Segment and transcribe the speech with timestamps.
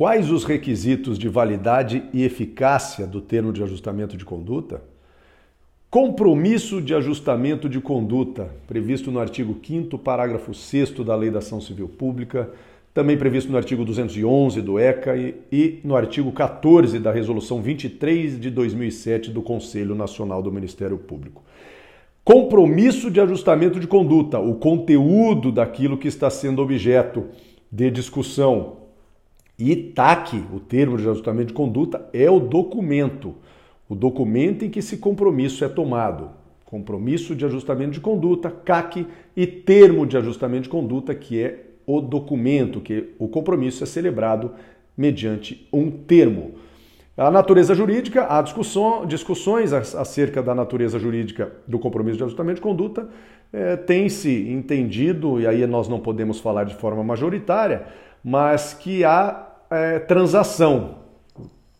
[0.00, 4.82] Quais os requisitos de validade e eficácia do termo de ajustamento de conduta?
[5.90, 11.60] Compromisso de ajustamento de conduta, previsto no artigo 5 parágrafo 6 da Lei da Ação
[11.60, 12.50] Civil Pública,
[12.94, 18.40] também previsto no artigo 211 do ECA e, e, no artigo 14 da Resolução 23
[18.40, 21.42] de 2007 do Conselho Nacional do Ministério Público.
[22.24, 27.26] Compromisso de ajustamento de conduta, o conteúdo daquilo que está sendo objeto
[27.70, 28.80] de discussão.
[29.60, 33.34] E TAC, o termo de ajustamento de conduta, é o documento
[33.90, 36.30] o documento em que esse compromisso é tomado.
[36.64, 39.04] Compromisso de ajustamento de conduta, CAC,
[39.36, 44.52] e termo de ajustamento de conduta, que é o documento, que o compromisso é celebrado
[44.96, 46.52] mediante um termo.
[47.16, 52.62] A natureza jurídica, há discussão, discussões acerca da natureza jurídica do compromisso de ajustamento de
[52.62, 53.08] conduta.
[53.52, 57.86] É, tem-se entendido, e aí nós não podemos falar de forma majoritária,
[58.22, 60.96] mas que há é, transação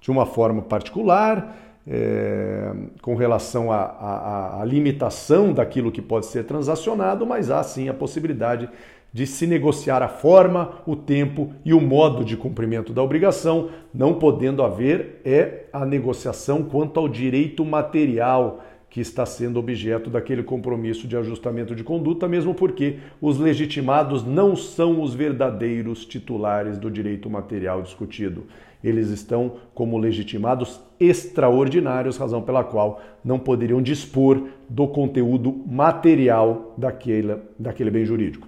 [0.00, 7.50] de uma forma particular, é, com relação à limitação daquilo que pode ser transacionado, mas
[7.50, 8.68] há sim a possibilidade
[9.12, 14.14] de se negociar a forma, o tempo e o modo de cumprimento da obrigação, não
[14.14, 21.08] podendo haver é a negociação quanto ao direito material que está sendo objeto daquele compromisso
[21.08, 27.30] de ajustamento de conduta, mesmo porque os legitimados não são os verdadeiros titulares do direito
[27.30, 28.44] material discutido.
[28.84, 37.36] Eles estão como legitimados extraordinários, razão pela qual não poderiam dispor do conteúdo material daquele,
[37.58, 38.46] daquele bem jurídico.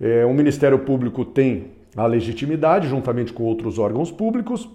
[0.00, 4.66] É, o Ministério Público tem a legitimidade, juntamente com outros órgãos públicos,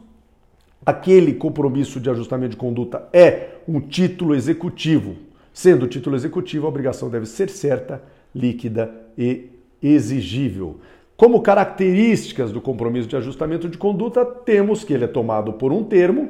[0.89, 5.15] aquele compromisso de ajustamento de conduta é um título executivo.
[5.53, 8.01] Sendo título executivo, a obrigação deve ser certa,
[8.33, 9.49] líquida e
[9.81, 10.79] exigível.
[11.15, 15.83] Como características do compromisso de ajustamento de conduta, temos que ele é tomado por um
[15.83, 16.29] termo,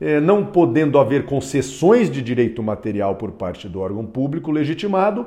[0.00, 5.26] eh, não podendo haver concessões de direito material por parte do órgão público legitimado,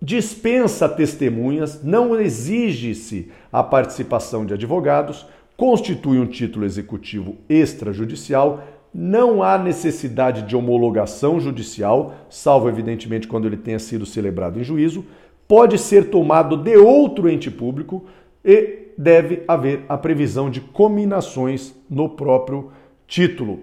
[0.00, 5.26] dispensa testemunhas, não exige-se a participação de advogados,
[5.58, 8.62] constitui um título executivo extrajudicial,
[8.94, 15.04] não há necessidade de homologação judicial, salvo evidentemente quando ele tenha sido celebrado em juízo,
[15.48, 18.06] pode ser tomado de outro ente público
[18.44, 22.70] e deve haver a previsão de cominações no próprio
[23.08, 23.58] título.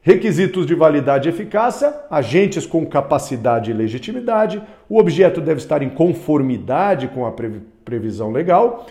[0.00, 5.90] Requisitos de validade e eficácia: agentes com capacidade e legitimidade, o objeto deve estar em
[5.90, 7.32] conformidade com a
[7.84, 8.86] previsão legal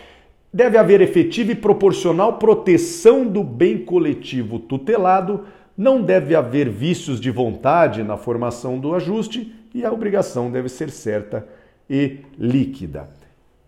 [0.51, 5.45] Deve haver efetiva e proporcional proteção do bem coletivo tutelado,
[5.77, 10.89] não deve haver vícios de vontade na formação do ajuste e a obrigação deve ser
[10.89, 11.47] certa
[11.87, 13.09] e líquida.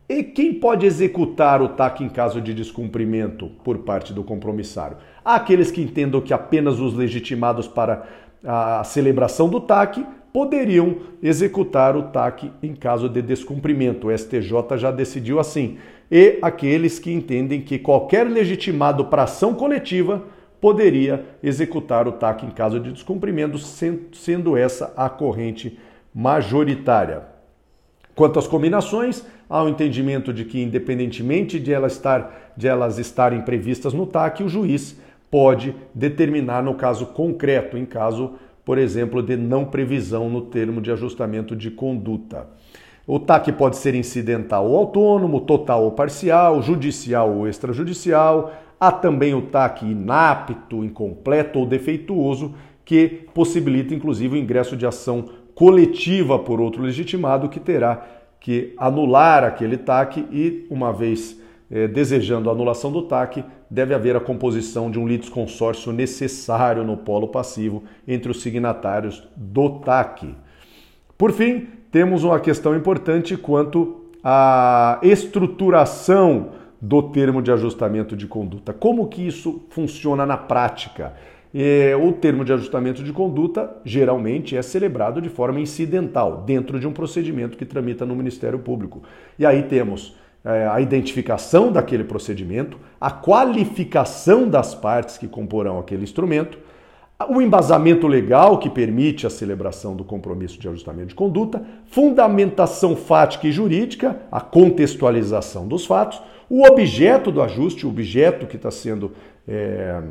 [0.10, 4.98] E quem pode executar o TAC em caso de descumprimento por parte do compromissário?
[5.24, 8.06] Há aqueles que entendam que apenas os legitimados para
[8.44, 14.08] a celebração do TAC poderiam executar o TAC em caso de descumprimento.
[14.08, 15.78] O STJ já decidiu assim
[16.10, 20.24] e aqueles que entendem que qualquer legitimado para ação coletiva
[20.60, 25.80] poderia executar o TAC em caso de descumprimento, sendo essa a corrente
[26.14, 27.24] majoritária.
[28.14, 33.00] Quanto às combinações, há o um entendimento de que, independentemente de, ela estar, de elas
[33.00, 35.00] estarem previstas no TAC, o juiz
[35.32, 38.34] pode determinar no caso concreto, em caso,
[38.64, 42.48] por exemplo, de não previsão no termo de ajustamento de conduta.
[43.08, 48.54] O TAC pode ser incidental ou autônomo, total ou parcial, judicial ou extrajudicial.
[48.80, 52.54] Há também o TAC inapto, incompleto ou defeituoso,
[52.86, 58.06] que possibilita inclusive o ingresso de ação coletiva por outro legitimado que terá
[58.40, 61.40] que anular aquele TAC e, uma vez
[61.72, 66.98] eh, desejando a anulação do TAC, deve haver a composição de um litisconsórcio necessário no
[66.98, 70.36] polo passivo entre os signatários do TAC.
[71.18, 76.50] Por fim, temos uma questão importante quanto à estruturação
[76.82, 78.74] do termo de ajustamento de conduta.
[78.74, 81.14] Como que isso funciona na prática?
[81.54, 86.88] É, o termo de ajustamento de conduta geralmente é celebrado de forma incidental, dentro de
[86.88, 89.04] um procedimento que tramita no Ministério Público.
[89.38, 96.04] E aí temos é, a identificação daquele procedimento, a qualificação das partes que comporão aquele
[96.04, 96.58] instrumento,
[97.30, 103.48] o embasamento legal que permite a celebração do compromisso de ajustamento de conduta, fundamentação fática
[103.48, 109.12] e jurídica, a contextualização dos fatos, o objeto do ajuste, o objeto que está sendo
[109.48, 110.02] é,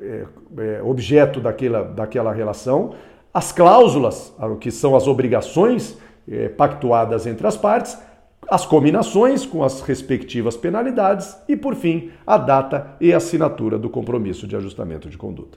[0.00, 0.24] é,
[0.58, 2.94] é, objeto daquela, daquela relação,
[3.32, 5.96] as cláusulas, que são as obrigações
[6.30, 7.98] é, pactuadas entre as partes,
[8.52, 14.46] as combinações com as respectivas penalidades e, por fim, a data e assinatura do compromisso
[14.46, 15.56] de ajustamento de conduta.